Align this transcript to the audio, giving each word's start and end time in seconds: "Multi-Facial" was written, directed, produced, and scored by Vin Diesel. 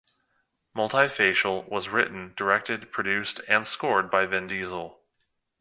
"Multi-Facial" 0.73 1.61
was 1.65 1.89
written, 1.89 2.33
directed, 2.35 2.91
produced, 2.91 3.39
and 3.47 3.67
scored 3.67 4.09
by 4.09 4.25
Vin 4.25 4.47
Diesel. 4.47 4.99